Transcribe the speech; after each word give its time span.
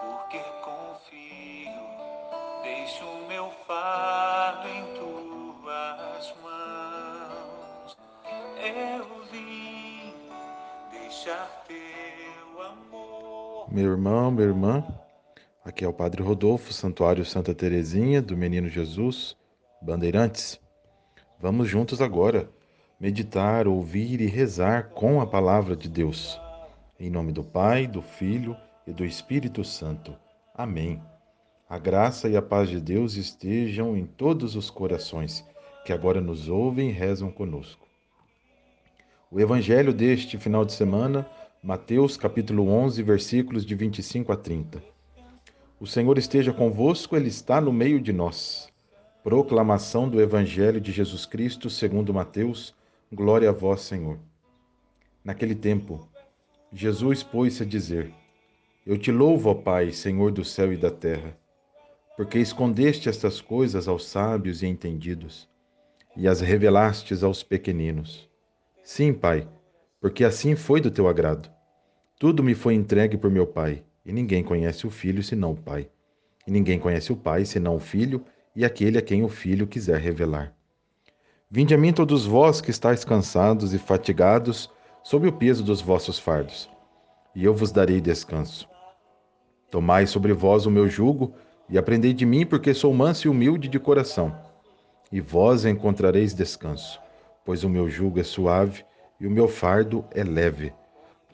porque 0.00 0.38
confio, 0.62 1.82
deixo 2.62 3.04
meu 3.28 3.50
fardo 3.66 4.68
em 4.68 4.84
tuas 4.94 6.34
mãos. 6.42 7.96
Eu 8.56 9.24
vim 9.30 10.14
deixar 10.90 11.64
teu 11.66 12.62
amor. 12.62 13.72
Meu 13.72 13.92
irmão, 13.92 14.30
minha 14.30 14.46
irmã, 14.48 14.84
aqui 15.64 15.84
é 15.84 15.88
o 15.88 15.92
Padre 15.92 16.22
Rodolfo, 16.22 16.72
Santuário 16.72 17.24
Santa 17.24 17.54
Terezinha 17.54 18.20
do 18.20 18.36
Menino 18.36 18.68
Jesus, 18.68 19.36
Bandeirantes. 19.80 20.60
Vamos 21.40 21.68
juntos 21.68 22.02
agora 22.02 22.50
meditar, 23.00 23.68
ouvir 23.68 24.20
e 24.20 24.26
rezar 24.26 24.90
com 24.90 25.20
a 25.20 25.26
palavra 25.26 25.76
de 25.76 25.88
Deus. 25.88 26.40
Em 27.00 27.08
nome 27.08 27.30
do 27.30 27.44
Pai, 27.44 27.86
do 27.86 28.02
Filho 28.02 28.56
e 28.84 28.92
do 28.92 29.04
Espírito 29.04 29.62
Santo. 29.62 30.16
Amém. 30.52 31.00
A 31.68 31.78
graça 31.78 32.28
e 32.28 32.36
a 32.36 32.42
paz 32.42 32.68
de 32.68 32.80
Deus 32.80 33.14
estejam 33.14 33.96
em 33.96 34.04
todos 34.04 34.56
os 34.56 34.68
corações 34.68 35.46
que 35.84 35.92
agora 35.92 36.20
nos 36.20 36.48
ouvem 36.48 36.88
e 36.88 36.92
rezam 36.92 37.30
conosco. 37.30 37.86
O 39.30 39.38
evangelho 39.38 39.92
deste 39.92 40.36
final 40.38 40.64
de 40.64 40.72
semana, 40.72 41.24
Mateus 41.62 42.16
capítulo 42.16 42.68
11, 42.68 43.00
versículos 43.04 43.64
de 43.64 43.76
25 43.76 44.32
a 44.32 44.36
30. 44.36 44.82
O 45.78 45.86
Senhor 45.86 46.18
esteja 46.18 46.52
convosco, 46.52 47.14
ele 47.14 47.28
está 47.28 47.60
no 47.60 47.72
meio 47.72 48.00
de 48.00 48.12
nós. 48.12 48.68
Proclamação 49.22 50.08
do 50.08 50.20
evangelho 50.20 50.80
de 50.80 50.90
Jesus 50.90 51.24
Cristo, 51.24 51.70
segundo 51.70 52.12
Mateus, 52.12 52.74
Glória 53.10 53.48
a 53.48 53.52
vós, 53.52 53.82
Senhor. 53.82 54.18
Naquele 55.24 55.54
tempo, 55.54 56.06
Jesus 56.72 57.22
pôs-se 57.22 57.62
a 57.62 57.66
dizer: 57.66 58.12
Eu 58.86 58.98
te 58.98 59.10
louvo, 59.10 59.50
ó 59.50 59.54
Pai, 59.54 59.90
Senhor 59.92 60.30
do 60.30 60.44
céu 60.44 60.72
e 60.72 60.76
da 60.76 60.90
terra, 60.90 61.36
porque 62.16 62.38
escondeste 62.38 63.08
estas 63.08 63.40
coisas 63.40 63.88
aos 63.88 64.06
sábios 64.06 64.62
e 64.62 64.66
entendidos 64.66 65.48
e 66.16 66.26
as 66.26 66.40
revelastes 66.40 67.22
aos 67.22 67.42
pequeninos. 67.42 68.28
Sim, 68.82 69.14
Pai, 69.14 69.48
porque 70.00 70.24
assim 70.24 70.56
foi 70.56 70.80
do 70.80 70.90
teu 70.90 71.08
agrado. 71.08 71.48
Tudo 72.18 72.42
me 72.42 72.54
foi 72.54 72.74
entregue 72.74 73.16
por 73.16 73.30
meu 73.30 73.46
Pai, 73.46 73.84
e 74.04 74.12
ninguém 74.12 74.42
conhece 74.42 74.86
o 74.86 74.90
Filho 74.90 75.22
senão 75.22 75.52
o 75.52 75.56
Pai. 75.56 75.88
E 76.46 76.50
ninguém 76.50 76.78
conhece 76.78 77.12
o 77.12 77.16
Pai 77.16 77.44
senão 77.44 77.76
o 77.76 77.80
Filho 77.80 78.24
e 78.54 78.64
aquele 78.64 78.98
a 78.98 79.02
quem 79.02 79.22
o 79.22 79.28
Filho 79.28 79.66
quiser 79.66 80.00
revelar. 80.00 80.52
Vinde 81.50 81.72
a 81.74 81.78
mim 81.78 81.92
todos 81.92 82.26
vós 82.26 82.60
que 82.60 82.70
estáis 82.70 83.04
cansados 83.04 83.72
e 83.72 83.78
fatigados 83.78 84.70
sob 85.08 85.26
o 85.26 85.32
peso 85.32 85.64
dos 85.64 85.80
vossos 85.80 86.18
fardos, 86.18 86.68
e 87.34 87.42
eu 87.42 87.54
vos 87.54 87.72
darei 87.72 87.98
descanso. 87.98 88.68
Tomai 89.70 90.06
sobre 90.06 90.34
vós 90.34 90.66
o 90.66 90.70
meu 90.70 90.86
jugo 90.86 91.32
e 91.66 91.78
aprendei 91.78 92.12
de 92.12 92.26
mim, 92.26 92.44
porque 92.44 92.74
sou 92.74 92.92
manso 92.92 93.26
e 93.26 93.30
humilde 93.30 93.68
de 93.68 93.80
coração, 93.80 94.38
e 95.10 95.18
vós 95.18 95.64
encontrareis 95.64 96.34
descanso, 96.34 97.00
pois 97.42 97.64
o 97.64 97.70
meu 97.70 97.88
jugo 97.88 98.20
é 98.20 98.22
suave 98.22 98.84
e 99.18 99.26
o 99.26 99.30
meu 99.30 99.48
fardo 99.48 100.04
é 100.10 100.22
leve. 100.22 100.74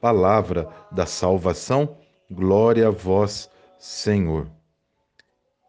Palavra 0.00 0.68
da 0.92 1.04
salvação, 1.04 1.96
glória 2.30 2.86
a 2.86 2.92
vós, 2.92 3.50
Senhor. 3.76 4.46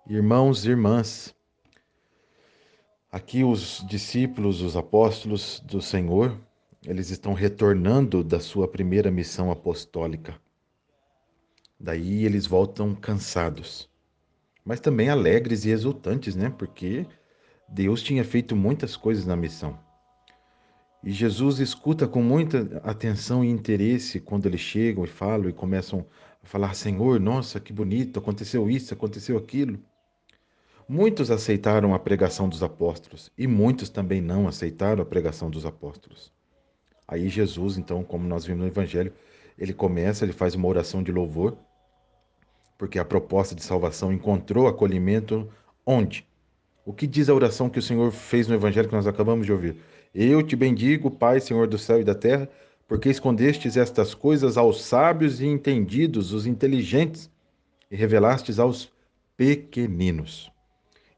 Irmãos 0.06 0.64
e 0.64 0.70
irmãs, 0.70 1.34
Aqui 3.12 3.44
os 3.44 3.84
discípulos, 3.88 4.62
os 4.62 4.78
apóstolos 4.78 5.60
do 5.62 5.82
Senhor, 5.82 6.38
eles 6.88 7.10
estão 7.10 7.34
retornando 7.34 8.24
da 8.24 8.40
sua 8.40 8.68
primeira 8.68 9.10
missão 9.10 9.50
apostólica. 9.52 10.36
Daí 11.80 12.26
eles 12.26 12.46
voltam 12.46 12.94
cansados, 12.96 13.90
mas 14.64 14.80
também 14.80 15.10
alegres 15.10 15.66
e 15.66 15.70
exultantes, 15.70 16.36
né? 16.36 16.50
Porque 16.50 17.06
Deus 17.68 18.02
tinha 18.02 18.24
feito 18.24 18.56
muitas 18.56 18.96
coisas 18.96 19.26
na 19.26 19.36
missão. 19.36 19.78
E 21.04 21.12
Jesus 21.12 21.60
escuta 21.60 22.08
com 22.08 22.22
muita 22.22 22.82
atenção 22.84 23.44
e 23.44 23.50
interesse 23.50 24.20
quando 24.20 24.46
eles 24.46 24.62
chegam 24.62 25.04
e 25.04 25.08
falam 25.08 25.50
e 25.50 25.54
começam 25.54 26.06
a 26.44 26.48
falar: 26.48 26.76
Senhor, 26.76 27.20
nossa, 27.20 27.60
que 27.60 27.74
bonito, 27.74 28.20
aconteceu 28.20 28.70
isso, 28.70 28.94
aconteceu 28.94 29.38
aquilo. 29.38 29.80
Muitos 30.88 31.32
aceitaram 31.32 31.96
a 31.96 32.00
pregação 32.00 32.48
dos 32.48 32.62
apóstolos 32.62 33.32
e 33.38 33.48
muitos 33.48 33.90
também 33.90 34.22
não 34.22 34.48
aceitaram 34.48 35.02
a 35.02 35.06
pregação 35.06 35.50
dos 35.50 35.66
apóstolos. 35.66 36.32
Aí 37.08 37.30
Jesus, 37.30 37.78
então, 37.78 38.04
como 38.04 38.28
nós 38.28 38.46
vimos 38.46 38.62
no 38.62 38.68
Evangelho, 38.68 39.14
ele 39.58 39.74
começa, 39.74 40.26
ele 40.26 40.34
faz 40.34 40.56
uma 40.56 40.68
oração 40.68 41.04
de 41.04 41.12
louvor, 41.12 41.58
porque 42.78 43.00
a 43.00 43.06
proposta 43.06 43.56
de 43.56 43.64
salvação 43.64 44.12
encontrou 44.12 44.68
acolhimento 44.68 45.50
onde? 45.86 46.28
O 46.86 46.94
que 46.94 47.08
diz 47.08 47.30
a 47.30 47.34
oração 47.34 47.70
que 47.70 47.80
o 47.80 47.82
Senhor 47.82 48.12
fez 48.12 48.48
no 48.48 48.56
Evangelho 48.56 48.88
que 48.88 48.96
nós 48.96 49.08
acabamos 49.08 49.46
de 49.46 49.52
ouvir? 49.52 49.78
Eu 50.14 50.44
te 50.44 50.56
bendigo, 50.56 51.10
Pai, 51.10 51.40
Senhor 51.40 51.68
do 51.68 51.78
céu 51.78 52.00
e 52.00 52.04
da 52.04 52.16
terra, 52.16 52.50
porque 52.88 53.10
escondestes 53.10 53.76
estas 53.78 54.14
coisas 54.14 54.58
aos 54.58 54.84
sábios 54.84 55.42
e 55.42 55.46
entendidos, 55.48 56.32
os 56.32 56.46
inteligentes, 56.46 57.30
e 57.90 57.96
revelastes 57.96 58.60
aos 58.60 58.92
pequeninos. 59.38 60.52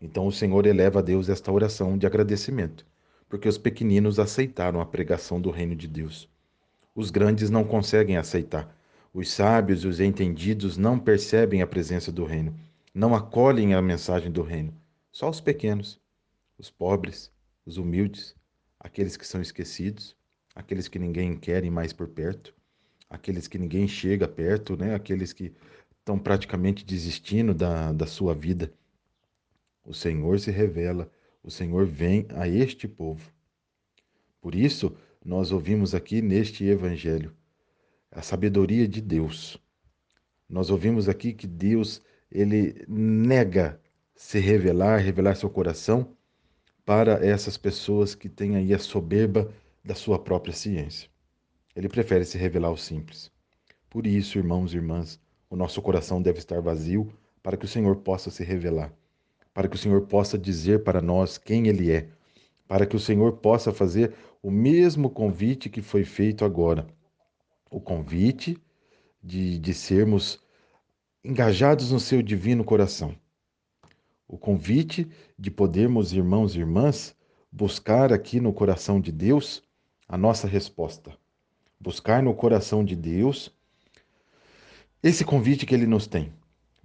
Então 0.02 0.28
o 0.28 0.31
Senhor 0.31 0.66
eleva 0.66 1.00
a 1.00 1.02
Deus 1.02 1.30
esta 1.30 1.52
oração 1.52 1.98
de 1.98 2.06
agradecimento, 2.06 2.86
porque 3.29 3.47
os 3.47 3.57
pequeninos 3.57 4.19
aceitaram 4.19 4.79
a 4.79 4.85
pregação 4.85 5.39
do 5.39 5.51
reino 5.51 5.75
de 5.75 5.88
Deus. 5.88 6.29
Os 6.95 7.11
grandes 7.11 7.49
não 7.49 7.63
conseguem 7.63 8.17
aceitar. 8.17 8.75
Os 9.13 9.31
sábios 9.31 9.83
e 9.83 9.88
os 9.88 9.99
entendidos 9.99 10.77
não 10.77 10.99
percebem 10.99 11.61
a 11.61 11.67
presença 11.67 12.11
do 12.11 12.23
reino, 12.23 12.55
não 12.93 13.15
acolhem 13.15 13.73
a 13.73 13.81
mensagem 13.81 14.31
do 14.31 14.41
reino. 14.41 14.73
Só 15.11 15.29
os 15.29 15.41
pequenos, 15.41 15.99
os 16.57 16.69
pobres, 16.69 17.31
os 17.65 17.77
humildes, 17.77 18.35
aqueles 18.79 19.17
que 19.17 19.25
são 19.25 19.41
esquecidos, 19.41 20.15
aqueles 20.55 20.88
que 20.88 20.99
ninguém 20.99 21.35
quer 21.35 21.63
mais 21.69 21.94
por 21.94 22.07
perto, 22.07 22.53
aqueles 23.09 23.47
que 23.47 23.57
ninguém 23.57 23.88
chega 23.88 24.27
perto, 24.27 24.75
né? 24.75 24.95
aqueles 24.95 25.33
que 25.33 25.53
estão 25.99 26.17
praticamente 26.17 26.85
desistindo 26.85 27.53
da, 27.53 27.91
da 27.91 28.07
sua 28.07 28.33
vida. 28.33 28.71
O 29.83 29.94
Senhor 29.94 30.39
se 30.39 30.51
revela, 30.51 31.09
o 31.44 31.52
Senhor 31.52 31.86
vem 31.86 32.25
a 32.36 32.48
este 32.48 32.88
povo. 32.88 33.31
Por 34.42 34.56
isso, 34.56 34.96
nós 35.24 35.52
ouvimos 35.52 35.94
aqui 35.94 36.22
neste 36.22 36.66
evangelho 36.66 37.36
a 38.12 38.22
sabedoria 38.22 38.88
de 38.88 39.02
Deus. 39.02 39.58
Nós 40.50 40.70
ouvimos 40.70 41.09
aqui 41.09 41.34
que 41.34 41.46
Deus, 41.46 42.02
ele 42.31 42.86
nega 42.88 43.80
se 44.16 44.40
revelar, 44.40 45.00
revelar 45.00 45.36
seu 45.36 45.50
coração 45.50 46.16
para 46.86 47.25
essas 47.25 47.58
pessoas 47.58 48.16
que 48.16 48.30
têm 48.30 48.56
aí 48.56 48.74
a 48.74 48.80
soberba 48.80 49.54
da 49.84 49.94
sua 49.94 50.18
própria 50.18 50.54
ciência. 50.54 51.09
Ele 51.75 51.90
prefere 51.90 52.25
se 52.25 52.38
revelar 52.38 52.69
ao 52.69 52.78
simples. 52.78 53.31
Por 53.90 54.08
isso, 54.08 54.38
irmãos 54.38 54.74
e 54.74 54.78
irmãs, 54.78 55.19
o 55.50 55.56
nosso 55.56 55.81
coração 55.81 56.22
deve 56.22 56.40
estar 56.40 56.62
vazio 56.62 57.14
para 57.44 57.58
que 57.58 57.66
o 57.66 57.69
Senhor 57.69 57.98
possa 57.98 58.31
se 58.31 58.44
revelar 58.44 58.94
para 59.57 59.68
que 59.68 59.75
o 59.75 59.79
Senhor 59.79 60.01
possa 60.01 60.38
dizer 60.38 60.84
para 60.84 61.01
nós 61.01 61.40
quem 61.40 61.66
Ele 61.66 61.91
é, 61.91 62.07
para 62.68 62.85
que 62.85 62.95
o 62.95 63.00
Senhor 63.00 63.38
possa 63.38 63.73
fazer 63.73 64.13
o 64.40 64.51
mesmo 64.51 65.09
convite 65.09 65.68
que 65.68 65.81
foi 65.81 66.03
feito 66.03 66.45
agora. 66.45 66.85
O 67.72 67.81
convite 67.81 68.56
de, 69.19 69.57
de 69.57 69.74
sermos 69.74 70.39
engajados 71.25 71.92
no 71.92 72.00
seu 72.00 72.21
divino 72.21 72.63
coração. 72.63 73.15
O 74.27 74.38
convite 74.38 75.09
de 75.39 75.50
podermos, 75.50 76.13
irmãos 76.13 76.54
e 76.54 76.59
irmãs, 76.59 77.15
buscar 77.51 78.13
aqui 78.13 78.39
no 78.39 78.54
coração 78.54 79.01
de 79.01 79.12
Deus 79.12 79.63
a 80.07 80.19
nossa 80.19 80.48
resposta. 80.48 81.18
Buscar 81.80 82.21
no 82.21 82.36
coração 82.36 82.86
de 82.86 82.95
Deus 82.95 83.51
esse 85.01 85.25
convite 85.25 85.65
que 85.65 85.74
Ele 85.74 85.88
nos 85.88 86.06
tem. 86.06 86.31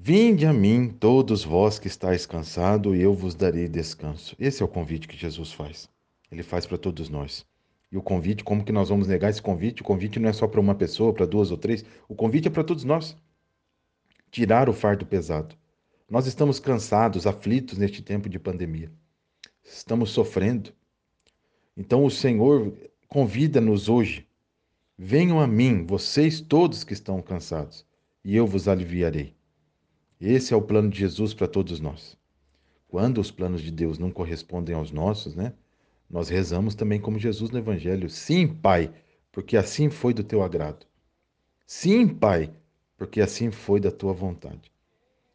Vinde 0.05 0.45
a 0.47 0.53
mim, 0.53 0.89
todos 0.89 1.45
vós 1.45 1.79
que 1.79 1.87
estáis 1.87 2.27
cansados, 2.27 2.93
e 2.97 3.01
eu 3.01 3.15
vos 3.15 3.37
darei 3.37 3.69
descanso. 3.69 4.35
Esse 4.37 4.61
é 4.61 4.65
o 4.65 4.69
convite 4.69 5.07
que 5.07 5.17
Jesus 5.17 5.53
faz. 5.53 5.89
Ele 6.29 6.43
faz 6.43 6.67
para 6.67 6.77
todos 6.77 7.09
nós. 7.09 7.47
E 7.89 7.97
o 7.97 8.03
convite, 8.03 8.43
como 8.43 8.65
que 8.65 8.73
nós 8.73 8.89
vamos 8.89 9.07
negar 9.07 9.31
esse 9.31 9.41
convite? 9.41 9.81
O 9.81 9.85
convite 9.85 10.19
não 10.19 10.29
é 10.29 10.33
só 10.33 10.49
para 10.49 10.61
uma 10.61 10.75
pessoa, 10.75 11.13
para 11.13 11.25
duas 11.25 11.53
ou 11.53 11.57
três. 11.57 11.85
O 12.09 12.17
convite 12.17 12.49
é 12.49 12.51
para 12.51 12.65
todos 12.65 12.83
nós. 12.83 13.17
Tirar 14.29 14.69
o 14.69 14.73
fardo 14.73 15.07
pesado. 15.07 15.55
Nós 16.11 16.27
estamos 16.27 16.59
cansados, 16.59 17.25
aflitos 17.25 17.79
neste 17.79 18.03
tempo 18.03 18.29
de 18.29 18.41
pandemia. 18.41 18.91
Estamos 19.63 20.11
sofrendo. 20.11 20.73
Então 21.77 22.05
o 22.05 22.11
Senhor 22.11 22.75
convida-nos 23.07 23.89
hoje. 23.89 24.27
Venham 24.99 25.39
a 25.39 25.47
mim, 25.47 25.87
vocês 25.87 26.41
todos 26.41 26.83
que 26.83 26.93
estão 26.93 27.23
cansados, 27.23 27.87
e 28.25 28.35
eu 28.35 28.49
vos 28.49 28.67
aliviarei. 28.67 29.41
Esse 30.25 30.55
é 30.55 30.57
o 30.57 30.63
plano 30.63 30.89
de 30.89 31.01
Jesus 31.01 31.35
para 31.35 31.49
todos 31.49 31.81
nós. 31.81 32.17
Quando 32.87 33.21
os 33.21 33.33
planos 33.33 33.61
de 33.61 33.73
Deus 33.73 33.99
não 33.99 34.09
correspondem 34.09 34.73
aos 34.73 34.93
nossos, 34.93 35.35
né? 35.35 35.53
Nós 36.09 36.29
rezamos 36.29 36.77
também 36.77 37.01
como 37.01 37.19
Jesus 37.19 37.51
no 37.51 37.59
Evangelho. 37.59 38.09
Sim, 38.09 38.47
Pai, 38.47 38.93
porque 39.33 39.57
assim 39.57 39.91
foi 39.91 40.15
do 40.15 40.23
teu 40.23 40.41
agrado. 40.41 40.87
Sim, 41.67 42.07
Pai, 42.07 42.53
porque 42.97 43.21
assim 43.21 43.51
foi 43.51 43.81
da 43.81 43.91
tua 43.91 44.13
vontade. 44.13 44.71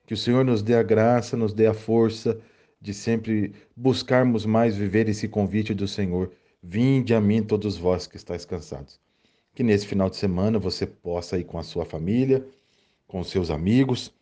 Que 0.06 0.14
o 0.14 0.18
Senhor 0.18 0.46
nos 0.46 0.62
dê 0.62 0.76
a 0.76 0.84
graça, 0.84 1.36
nos 1.36 1.52
dê 1.52 1.68
a 1.68 1.74
força 1.74 2.40
de 2.80 2.94
sempre 2.94 3.54
buscarmos 3.76 4.46
mais 4.46 4.78
viver 4.78 5.10
esse 5.10 5.28
convite 5.28 5.74
do 5.74 5.86
Senhor. 5.86 6.32
Vinde 6.64 7.14
a 7.14 7.20
mim 7.20 7.44
todos 7.44 7.76
vós 7.76 8.08
que 8.08 8.16
estáis 8.16 8.46
cansados. 8.46 9.02
Que 9.54 9.64
nesse 9.64 9.86
final 9.86 10.10
de 10.10 10.16
semana 10.16 10.58
você 10.58 10.88
possa 10.88 11.38
ir 11.38 11.44
com 11.44 11.58
a 11.58 11.64
sua 11.64 11.84
família, 11.84 12.48
com 13.06 13.20
os 13.20 13.30
seus 13.30 13.50
amigos, 13.50 14.14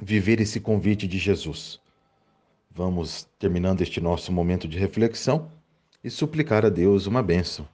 viver 0.00 0.40
esse 0.40 0.60
convite 0.60 1.06
de 1.06 1.18
Jesus. 1.18 1.80
Vamos 2.70 3.28
terminando 3.38 3.82
este 3.82 4.00
nosso 4.00 4.32
momento 4.32 4.66
de 4.66 4.78
reflexão 4.78 5.50
e 6.02 6.10
suplicar 6.10 6.64
a 6.64 6.68
Deus 6.68 7.06
uma 7.06 7.22
bênção. 7.22 7.68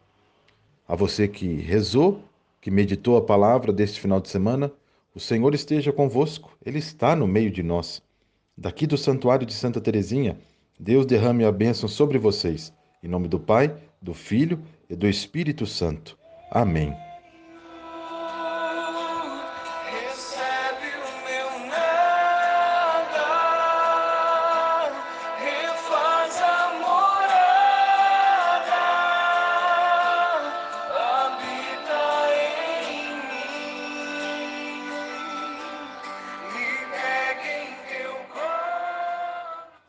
A 0.88 0.96
você 0.96 1.28
que 1.28 1.46
rezou, 1.46 2.25
que 2.61 2.70
meditou 2.70 3.17
a 3.17 3.23
palavra 3.23 3.73
deste 3.73 4.00
final 4.00 4.20
de 4.20 4.28
semana, 4.28 4.73
o 5.14 5.20
Senhor 5.20 5.55
esteja 5.55 5.93
convosco, 5.93 6.56
Ele 6.64 6.78
está 6.78 7.14
no 7.14 7.26
meio 7.26 7.50
de 7.50 7.62
nós. 7.62 8.02
Daqui 8.56 8.87
do 8.87 8.99
Santuário 8.99 9.46
de 9.46 9.52
Santa 9.52 9.81
Teresinha, 9.81 10.38
Deus 10.78 11.06
derrame 11.06 11.44
a 11.44 11.52
bênção 11.52 11.88
sobre 11.88 12.19
vocês. 12.19 12.73
Em 13.02 13.08
nome 13.08 13.28
do 13.28 13.38
Pai, 13.38 13.75
do 14.00 14.14
Filho 14.14 14.61
e 14.88 14.96
do 14.96 15.06
Espírito 15.06 15.67
Santo. 15.67 16.19
Amém. 16.50 17.05